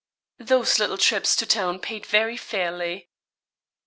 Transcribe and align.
Those 0.39 0.79
little 0.79 0.97
trips 0.97 1.35
to 1.35 1.45
town 1.45 1.77
paid 1.79 2.07
very 2.07 2.35
fairly. 2.35 3.11